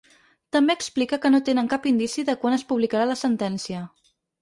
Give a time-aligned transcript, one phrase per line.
[0.55, 3.89] També explica que no tenen cap indici de quan es publicarà la sentència.